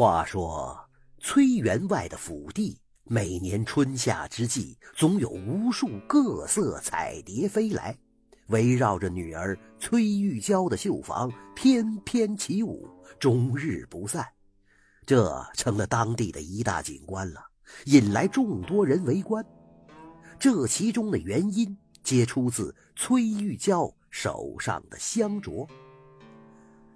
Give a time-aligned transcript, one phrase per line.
[0.00, 7.94] 话说，崔员外的府邸每年春夏之际，总有无数各色彩蝶飞来，
[8.46, 14.26] 围绕着女儿崔玉娇的绣房翩翩起舞，终日不散。
[15.04, 17.44] 这成了当地的一大景观了，
[17.84, 19.44] 引来众多人围观。
[20.38, 25.68] 这其中的原因，皆出自崔玉娇手上的香镯。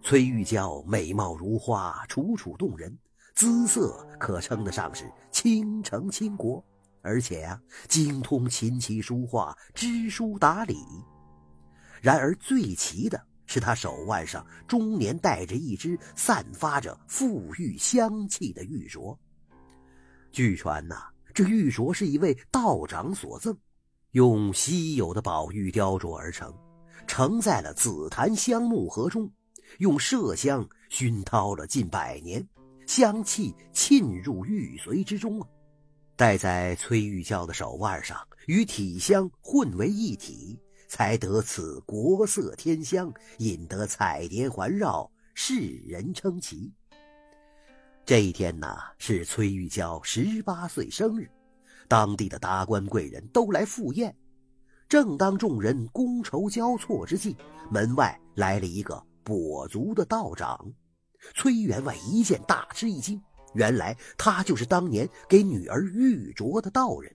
[0.04, 2.94] 崔玉娇美貌如花，楚楚动人，
[3.34, 6.62] 姿色可称得上是倾城倾国，
[7.00, 7.58] 而且呀，
[7.88, 10.76] 精通琴棋书画，知书达理。
[12.02, 19.16] 然而最奇的是，她手腕上终年戴着一只散发着馥郁香气的玉镯。
[20.30, 20.96] 据传呐，
[21.32, 23.56] 这玉镯是一位道长所赠，
[24.10, 26.52] 用稀有的宝玉雕琢而成，
[27.06, 29.32] 盛在了紫檀香木盒中。
[29.78, 32.46] 用麝香熏陶了近百年，
[32.86, 35.48] 香气沁入玉髓之中啊！
[36.16, 38.16] 戴在崔玉娇的手腕上，
[38.46, 46.72] 与体香混为一体，才得此国色天香，引得彩蝶环绕，世人称奇。
[48.06, 51.28] 这一天呐，是崔玉娇十八岁生日，
[51.88, 54.14] 当地的达官贵人都来赴宴。
[54.88, 57.34] 正当众人觥筹交错之际，
[57.70, 59.04] 门外来了一个。
[59.24, 60.72] 跛足的道长，
[61.34, 63.20] 崔员外一见大吃一惊，
[63.54, 67.10] 原来他就是当年给女儿玉镯的道人。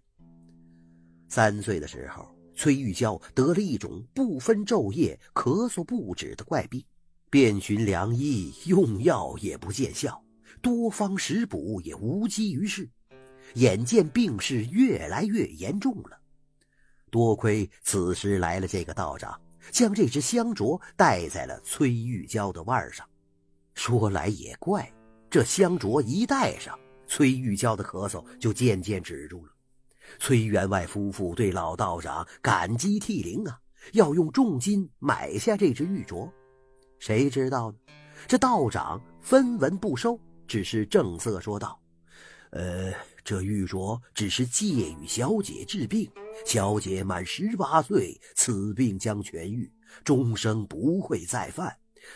[1.28, 6.84] 三岁的时候，崔玉娇得了一种不分昼夜、咳嗽不止的怪病，
[7.30, 10.22] 遍寻良医，用药也不见效，
[10.62, 12.90] 多方食补也无济于事，
[13.54, 16.20] 眼见病势越来越严重了。
[17.12, 19.40] 多亏此时来了这个道长。
[19.72, 23.08] 将这只香镯戴在了崔玉娇的腕上。
[23.74, 24.92] 说来也怪，
[25.30, 29.52] 这香镯一戴上，崔玉娇的咳嗽就渐渐止住了。
[30.18, 33.60] 崔员外夫妇对老道长感激涕零啊，
[33.94, 36.30] 要用重金买下这只玉镯。
[36.98, 37.78] 谁知道呢？
[38.28, 41.80] 这道长分文不收，只是正色说道
[42.52, 42.92] ：“呃。”
[43.22, 44.66] 这玉镯只是借
[45.00, 46.10] 与小姐治病，
[46.46, 49.72] 小姐满十八岁，此病将痊愈，
[50.04, 51.76] 终生不会再犯。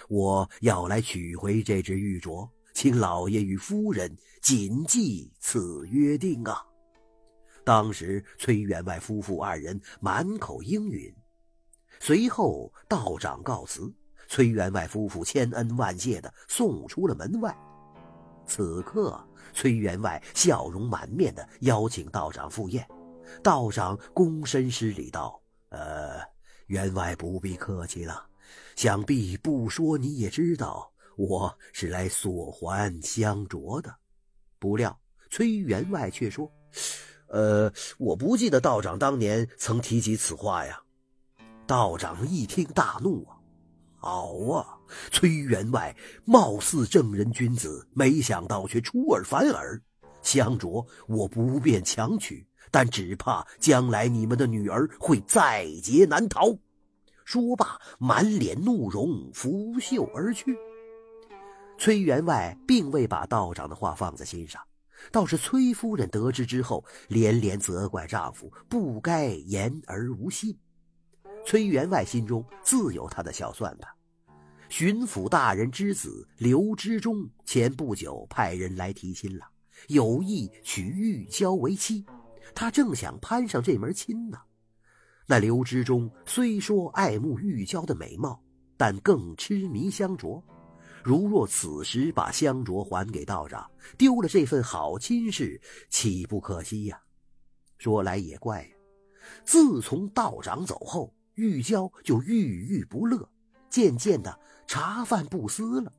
[0.10, 6.66] 我要来取回这只玉镯，请老爷与夫人谨记此约定啊！
[7.64, 11.14] 当时崔员外夫妇二人满口应允。
[12.00, 13.94] 随后道长告辞，
[14.28, 17.56] 崔员外夫妇千恩万谢的送出了门外。
[18.48, 19.24] 此刻。
[19.56, 22.88] 崔员外笑容满面的邀请道长赴宴，
[23.42, 26.22] 道长躬身施礼道：“呃，
[26.68, 28.26] 员外不必客气了，
[28.76, 33.94] 想必不说你也知道，我是来索还香镯的。”
[34.60, 34.98] 不料
[35.30, 36.50] 崔员外却说
[37.28, 40.80] ：“呃，我不记得道长当年曾提及此话呀。”
[41.66, 43.40] 道长一听大怒啊！
[43.96, 44.78] 好啊，
[45.12, 45.96] 崔员外
[46.26, 49.82] 貌似正人君子，没想到却出尔反尔。
[50.22, 56.58] 香镯我不便强取，但只怕将来你们的女儿会在劫难逃。
[57.24, 60.58] 说罢，满脸怒容，拂袖而去。
[61.78, 64.60] 崔员外并未把道长的话放在心上，
[65.12, 70.58] 倒是崔夫人得知之后，连连责怪丈夫不该言而无信。
[71.46, 73.88] 崔员外心中自有他的小算盘。
[74.68, 79.46] 巡抚大人之子刘知中前不久派人来提亲了，
[79.90, 82.04] 有意娶玉娇为妻。
[82.54, 84.38] 他正想攀上这门亲呢。
[85.26, 88.42] 那刘知中虽说爱慕玉娇的美貌，
[88.78, 90.42] 但更痴迷香镯。
[91.04, 95.60] 如若此时把香镯还给道长，丢了这份好亲事，
[95.90, 97.02] 岂不可惜呀？
[97.78, 98.70] 说来也怪，
[99.46, 101.14] 自从道长走后。
[101.36, 103.28] 玉娇就郁郁不乐，
[103.68, 105.92] 渐渐的茶饭不思了。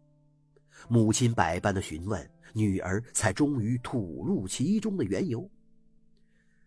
[0.88, 5.50] 母亲百般的询问，女儿才终于吐露其中的缘由。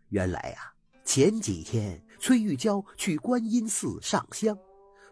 [0.10, 0.74] 原来呀，
[1.04, 4.58] 前几天崔玉娇去观音寺上香，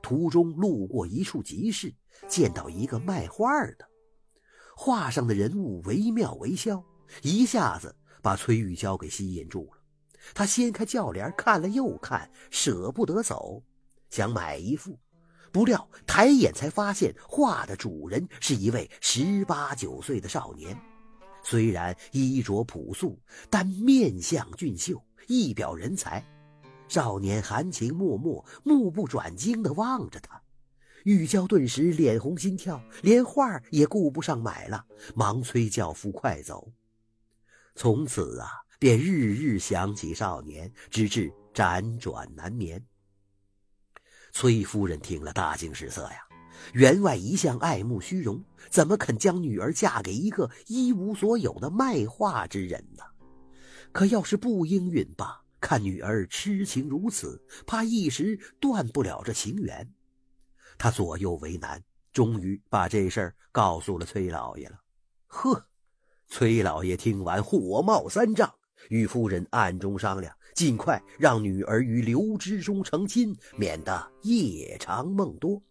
[0.02, 1.94] 途中路过一处集市，
[2.28, 3.86] 见到一个卖画的，
[4.76, 6.84] 画上的人物惟妙惟肖，
[7.22, 9.82] 一下子把崔玉娇给吸引住了。
[10.34, 13.62] 他掀开轿帘看了又看，舍不得走，
[14.10, 14.98] 想买一幅，
[15.52, 20.76] 不料抬眼才发现画的主人是一位十八九岁的少年。
[21.48, 23.22] 虽然衣着朴素，
[23.52, 26.26] 但面相俊秀，一表人才。
[26.88, 30.42] 少年含情脉脉，目不转睛地望着他。
[31.04, 34.84] 玉娇顿时脸红心跳，连画也顾不上买了，
[35.14, 36.72] 忙催轿夫快走。
[37.76, 38.50] 从此啊，
[38.80, 42.84] 便日日想起少年，直至辗转难眠。
[44.32, 46.25] 崔夫人听了大惊失色呀，
[46.74, 53.04] 员外一向爱慕虚荣，怎么肯将女儿嫁给一个一无所有的卖画之人呢？
[53.92, 59.90] 可要是不应允吧，看女儿痴情如此，怕一时断不了这情缘。
[60.78, 61.82] 他左右为难，
[62.12, 64.80] 终于把这事儿告诉了崔老爷了。
[65.28, 65.66] 呵，
[66.28, 68.54] 崔老爷听完火冒三丈，
[68.90, 75.62] 与夫人暗中商量，尽快让女儿与刘知中成亲，免得夜长梦多。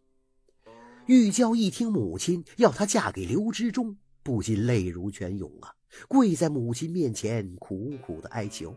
[1.07, 5.71] 玉娇一听母亲要她嫁给刘知中，不禁泪如泉涌啊，
[6.09, 8.75] 跪在母亲面前苦苦的哀求：“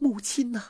[0.00, 0.64] 母亲呐！”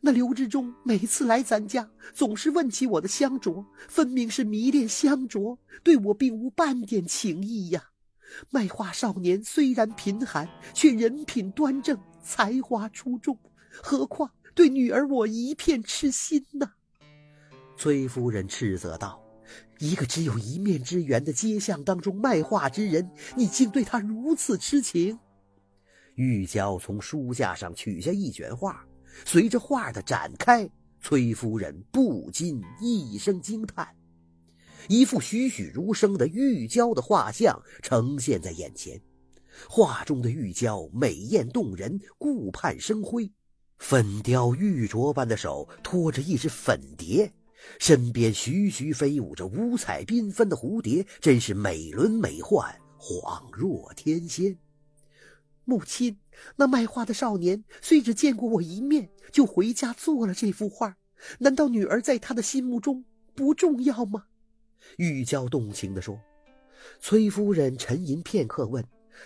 [0.00, 7.82] 那刘志忠每次来咱家，总是问起我的香镯，分明是迷恋香镯，对我并无半点情意呀。
[8.50, 13.36] 卖画少年虽然贫寒，却人品端正，才华出众，
[13.82, 16.70] 何况对女儿我一片痴心呐。
[17.78, 19.18] 崔夫人斥责道
[19.80, 25.18] ：“一个只有一面之缘的街巷当中卖画之人，你竟对他如此痴情？”
[26.16, 28.86] 玉娇从书架上取下一卷画。
[29.24, 30.68] 随着画的展开，
[31.00, 33.88] 崔夫人不禁一声惊叹，
[34.88, 39.00] 一幅栩栩如生的玉娇的画像呈现在眼前。
[39.68, 43.30] 画中的玉娇美艳动人，顾盼生辉，
[43.78, 47.30] 粉雕玉琢般的手托着一只粉蝶，
[47.78, 52.64] 身边徐徐飞舞着五彩缤纷的蝴蝶，真是美轮美奂，
[52.98, 54.56] 恍若天仙。
[55.64, 56.18] 母亲，
[56.56, 60.96] 那卖画的少年虽只见过我一面，就回家做了这幅画，
[61.38, 63.04] 难道女儿在他的心目中
[63.34, 64.24] 不重要吗？
[64.96, 66.18] 玉娇动情地说。
[66.98, 68.82] 崔夫人沉吟片刻，问：“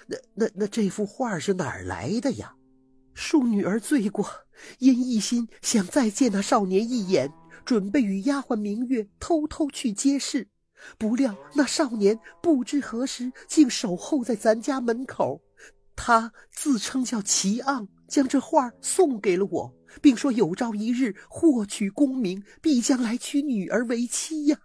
[0.09, 2.57] 那、那、那这幅画是哪儿来的呀？”
[3.15, 4.29] 恕女儿罪过，
[4.81, 7.33] 因一心想再见那少年一眼，
[7.65, 10.49] 准备与丫鬟明月偷偷去街市，
[10.99, 15.41] 不料那少年不知何时竟守候在咱家门口。
[15.97, 19.73] 他自称叫齐昂，将这画送给了我，
[20.03, 24.59] 并说有朝一日获取功名，必将来娶女儿为妻呀。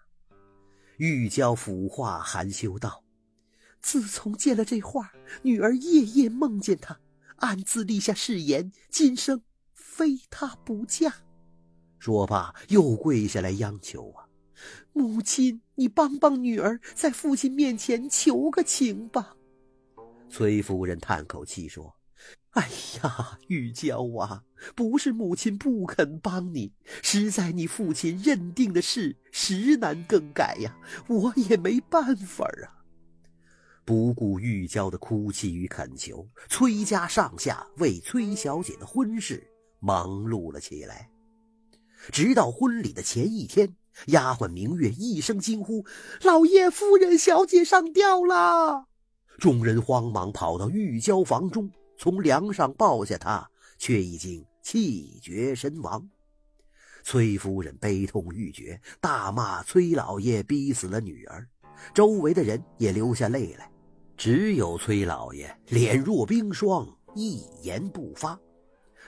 [0.97, 3.03] 玉娇抚画含羞道
[3.81, 5.11] ：“自从见了这画，
[5.43, 6.99] 女儿夜夜梦见他，
[7.37, 9.41] 暗自立下誓言，今生
[9.73, 11.13] 非他不嫁。”
[11.99, 14.25] 说罢又跪下来央求啊
[14.93, 19.35] ：“母亲，你帮帮女儿，在父亲面前求个情吧。”
[20.29, 21.95] 崔夫人叹口气说
[22.51, 22.69] ：“哎
[23.01, 24.43] 呀，玉娇啊，
[24.75, 32.79] 不是母亲不肯帮你，实在你父亲认定的事实难更改呀，我也没办法啊。”
[33.83, 39.43] 不顾玉娇的哭泣与恳求，崔家上下为崔小姐的婚事
[39.79, 41.09] 忙碌了起来。
[42.11, 43.75] 直到婚礼的前一天，
[44.07, 45.85] 丫鬟明月一声惊呼
[46.23, 48.85] ：“老爷夫人，小姐上吊了！”
[49.39, 56.09] 众人慌忙跑到玉娇房中，从梁上抱下她，却已经气绝身亡。
[57.03, 61.47] 崔夫人悲痛欲绝，大骂崔老爷逼死了女儿。
[61.93, 63.71] 周围的人也流下泪来，
[64.17, 68.37] 只有崔老爷脸若冰霜，一言不发。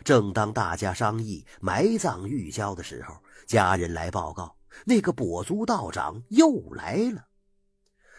[0.04, 3.16] 正当大家商议埋葬玉娇的时候，
[3.48, 4.56] 家人来报告，
[4.86, 7.26] 那个跛足道长又来了。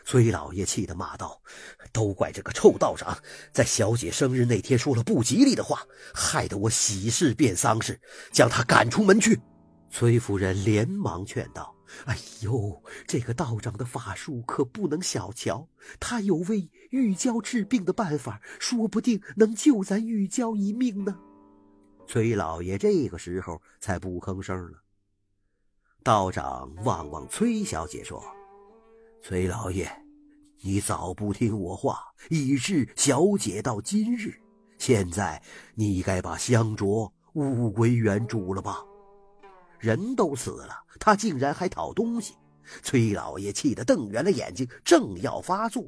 [0.04, 1.40] 崔老爷气得骂道
[1.92, 3.16] ：“都怪这个臭道长，
[3.52, 8.00] 在小姐生日那天说了不吉利的话，害得我喜事变丧事，
[8.32, 9.40] 将他赶出门去。”
[9.90, 11.72] 崔夫人连忙劝道
[12.06, 15.68] ：“哎呦，这个道长的法术可不能小瞧，
[16.00, 21.16] 他有为玉娇治病的办法，说不定能救咱玉娇一命呢。”
[22.12, 24.82] 崔老爷这个时候才不吭声了。
[26.02, 28.22] 道长望望崔小姐说。
[29.22, 29.90] 崔老爷，
[30.60, 34.30] 你早不听我话，以致小姐到今日。
[34.76, 35.42] 现在
[35.74, 38.84] 你该把香烛物归原主了吧？
[39.78, 42.34] 人都死了，他竟然还讨东西！
[42.82, 45.82] 崔老爷气得瞪圆了眼睛，正要发作，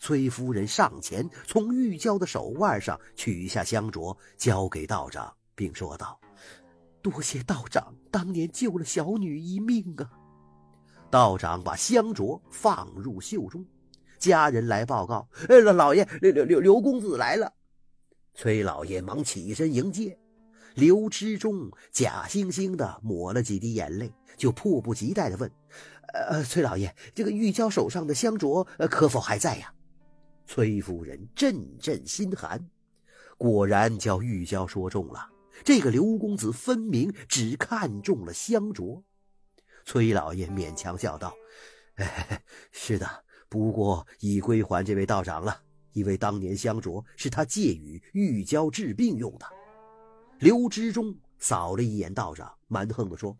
[0.00, 6.20] 崔夫人上前从玉娇的手腕上取下香烛，交给道长，并说道
[7.02, 10.08] ：“多谢道长当年救了小女一命啊！”
[11.10, 13.66] 道长把香烛放入袖中，
[14.20, 17.52] 家人来报告：“哎，老老爷，刘刘刘刘公子来了。”
[18.34, 20.16] 崔老爷忙起身迎接。
[20.74, 25.50] 刘知中假惺惺的抹了几滴眼泪，就迫不及待的问
[26.14, 29.74] ：“呃，崔老爷，这个玉娇手上的香镯可否还在呀？
[30.46, 32.64] 崔夫人阵阵心寒，
[33.36, 35.28] 果然叫玉娇说中了。
[35.64, 39.02] 这个刘公子分明只看中了香镯。
[39.84, 41.34] 崔老爷勉强笑道
[42.70, 43.08] ：“是的，
[43.48, 45.60] 不过已归还这位道长了，
[45.92, 49.46] 因为当年香镯是他借与玉娇治病用的。”
[50.40, 53.36] 刘知中扫了一眼道长，蛮横地说。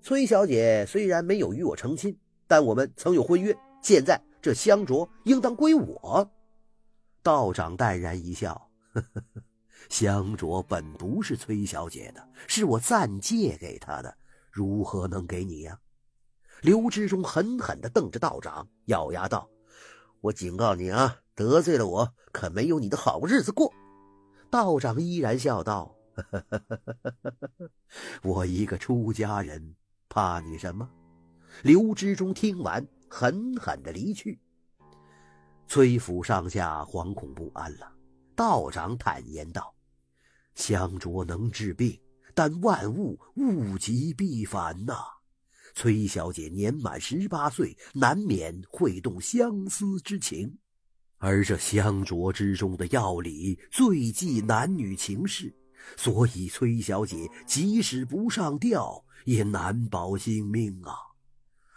[0.00, 2.16] 崔小姐虽然没有与我成亲，
[2.46, 3.56] 但我们曾有婚约。
[3.82, 6.28] 现在这香镯应当归我。
[7.22, 9.42] 道长淡然一笑：“呵呵呵，
[9.88, 14.16] 香镯本不是崔小姐的，是我暂借给她的，
[14.50, 15.78] 如何能给你呀？”
[16.62, 19.48] 刘知中狠狠地瞪着道长，咬牙道
[20.20, 23.72] ：“我警告你啊，得罪了我，可没有你的好日子过。”
[24.50, 25.94] 道长依然笑道
[28.22, 29.74] ：“我一个出家人。”
[30.10, 30.88] 怕你什么？
[31.62, 34.40] 刘知中听完，狠狠的离去。
[35.66, 37.92] 崔府上下惶恐不安了。
[38.38, 39.74] 道长坦言道
[40.54, 41.98] ：“香烛能治病，
[42.34, 44.94] 但万物物极必反呐。
[45.74, 50.56] 崔小姐年满十八岁，难免会动相思之情。
[51.16, 55.52] 而这香烛之中的药理最忌男女情事，
[55.96, 60.94] 所以崔小姐即使不上吊。”也难保性命啊！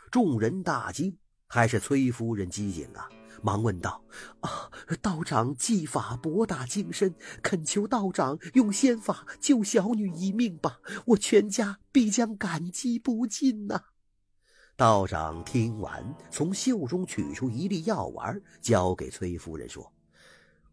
[0.10, 3.10] 众人大惊，还是崔夫人机警啊，
[3.43, 4.01] 忙问道
[4.41, 4.71] ：“啊，
[5.01, 10.79] 道长技法博大精深，恳求道长用仙法救小女一命吧！
[11.05, 13.81] 我全家必将感激不尽呐！”
[14.77, 19.91] 道长听完，从袖中取出一粒药丸，交给崔夫人说：“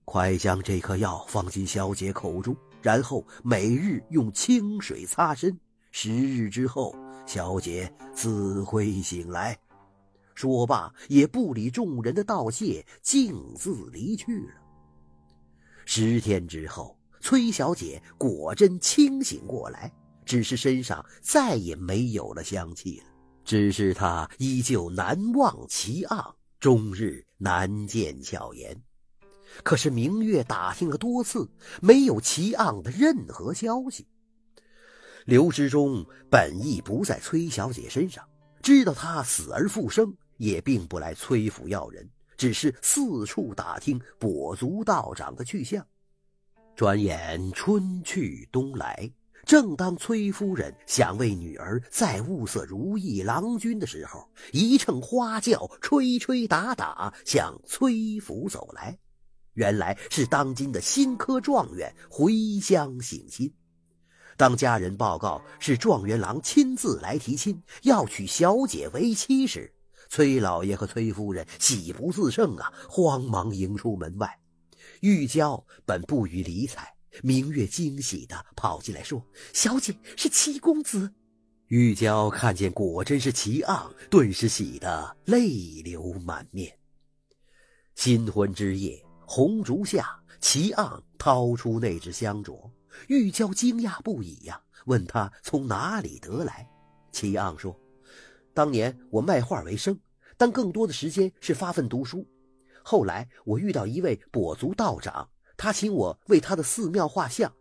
[0.06, 5.58] 快将这颗药放进小姐口中，然后每日用清水擦身。”
[5.90, 6.94] 十日之后，
[7.26, 9.58] 小姐自会醒来。
[10.38, 14.54] 说罢，也不理众人的道谢，径自离去了。
[15.84, 19.92] 十天之后，崔小姐果真清醒过来，
[20.24, 23.06] 只是身上再也没有了香气了。
[23.44, 28.80] 只是她依旧难忘其昂，终日难见巧颜。
[29.64, 31.50] 可是明月打听了多次，
[31.82, 34.06] 没有齐昂的任何消息。
[35.24, 38.24] 刘知中本意不在崔小姐身上，
[38.62, 45.86] 知道她死而复生，也并不来崔府要人，只是四处打听跛足道长的去向。
[46.74, 49.10] 转眼春去冬来，
[49.44, 58.96] 正当崔夫人想为女儿再物色如意郎君的时候，一乘花轿吹吹打打向崔府走来，
[59.54, 63.52] 原来是当今的新科状元回乡省亲。
[64.36, 69.74] 当家人报告是状元郎亲自来提亲，要娶小姐为妻时，
[70.08, 74.38] 崔老爷和崔夫人喜不自胜啊，慌忙迎出门外。
[75.00, 79.22] 玉娇本不予理睬，明月惊喜的跑进来说
[79.52, 81.12] ：“小姐是齐公子。”
[81.68, 86.74] 玉娇看见果真是齐昂，顿时喜得泪流满面。
[87.94, 92.58] 新婚之夜，红烛下，齐昂掏出那只香烛。
[93.08, 96.66] 玉娇惊讶不已呀，问他从哪里得来。
[97.12, 97.78] 齐昂说
[98.58, 99.96] ：“当年我卖画为生，
[100.36, 102.26] 但更多的时间是发奋读书。
[102.82, 107.54] 后来我遇到一位跛足道长，他请我为他的寺庙画像。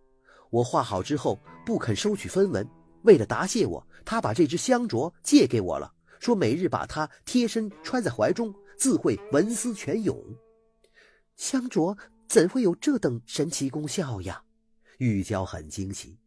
[0.50, 2.68] 我画好之后不肯收取分文，
[3.04, 10.20] 为了答谢我，他把这只香镯借给我了，说每日把它贴身揣在怀中，自会文思泉涌。
[11.36, 11.96] 香镯
[12.27, 14.42] 怎会有这等神奇功效呀？”
[14.98, 16.18] 玉娇很惊奇，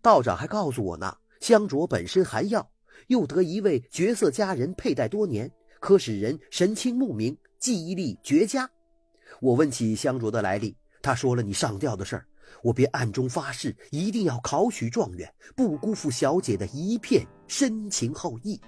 [0.00, 2.70] 道长还告诉我呢，香镯本身含药，
[3.06, 5.50] 又得一位绝色佳人佩戴多年，
[5.80, 8.68] 可使人神清目明，记忆力绝佳。
[9.40, 12.26] 我问起香镯的来历，他说了你上吊的事儿，
[12.62, 18.60] 我便暗中发誓，一定要考取状元，不辜负小姐的一片深情厚谊。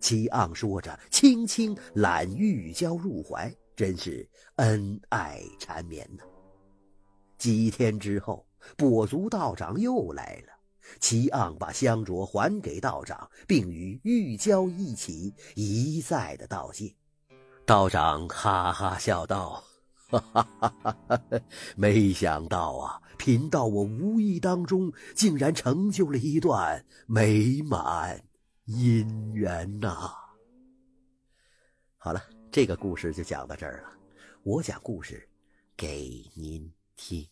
[0.00, 6.24] 齐昂说着，轻轻揽玉娇入怀，真是恩爱缠绵呐。
[7.38, 10.59] 几天之后，跛足道长又来了。
[10.98, 16.92] 齐昂把香烛还给道长，并与玉娇一起一再的道谢。
[17.64, 19.62] 道长哈哈笑道
[20.10, 21.40] ：“哈哈哈哈哈！
[21.76, 28.20] 没想到啊，贫道我无意当中竟然成就了一段美满
[28.66, 30.12] 姻缘呐！”
[31.96, 32.20] 好了，
[32.50, 33.92] 这个故事就讲到这儿了。
[34.42, 35.28] 我讲故事，
[35.76, 36.72] 给您。
[36.96, 37.26] 听。